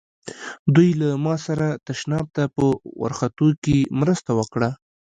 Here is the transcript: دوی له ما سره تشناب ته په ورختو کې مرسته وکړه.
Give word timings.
دوی 0.75 0.89
له 1.01 1.09
ما 1.23 1.35
سره 1.45 1.67
تشناب 1.87 2.25
ته 2.35 2.43
په 2.55 2.65
ورختو 3.01 3.47
کې 3.63 3.77
مرسته 4.01 4.31
وکړه. 4.39 4.69